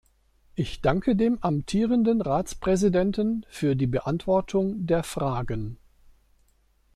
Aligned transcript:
Ich 0.55 0.81
danke 0.81 1.15
dem 1.15 1.37
amtierenden 1.43 2.21
Ratspräsidenten 2.23 3.45
für 3.49 3.75
die 3.75 3.85
Beantwortung 3.85 4.87
der 4.87 5.03
Fragen. 5.03 5.77